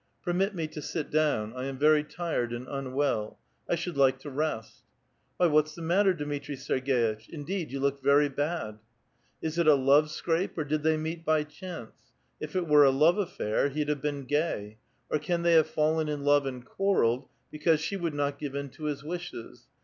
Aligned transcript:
Permit 0.23 0.55
me 0.55 0.65
to 0.69 0.81
sit 0.81 1.11
down. 1.11 1.53
I 1.55 1.65
am 1.65 1.77
very 1.77 2.03
tired 2.03 2.53
and 2.53 2.67
unwell. 2.67 3.37
I 3.69 3.75
should 3.75 3.97
like 3.99 4.17
to 4.21 4.31
rest." 4.31 4.81
''Why, 5.39 5.47
what's 5.47 5.75
the 5.75 5.83
matter, 5.83 6.11
Dmitri 6.11 6.55
Serg^itch? 6.55 7.29
Indeed, 7.29 7.71
you 7.71 7.79
look 7.79 8.01
very 8.01 8.27
bad!"(" 8.27 8.79
Is 9.43 9.59
it 9.59 9.67
a 9.67 9.75
love 9.75 10.09
scrape, 10.09 10.57
or 10.57 10.63
did 10.63 10.81
they 10.81 10.97
meet 10.97 11.23
by 11.23 11.43
chance? 11.43 12.13
If 12.39 12.55
it 12.55 12.67
were 12.67 12.83
a 12.83 12.89
love 12.89 13.19
affair, 13.19 13.69
he'd 13.69 13.89
have 13.89 14.01
been 14.01 14.25
gay. 14.25 14.79
Or 15.11 15.19
can 15.19 15.43
they 15.43 15.53
have 15.53 15.67
fallen 15.69 16.09
in 16.09 16.23
love 16.23 16.47
and 16.47 16.65
quarrelled, 16.65 17.27
because 17.51 17.79
she 17.79 17.95
would 17.95 18.15
not 18.15 18.39
give 18.39 18.55
in 18.55 18.69
to 18.69 18.85
his 18.85 19.03
wishes? 19.03 19.67